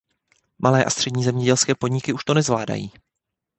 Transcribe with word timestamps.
Malé 0.59 0.85
a 0.85 0.89
střední 0.89 1.23
zemědělské 1.23 1.75
podniky 1.75 2.13
už 2.13 2.23
to 2.25 2.33
nezvládají. 2.33 2.91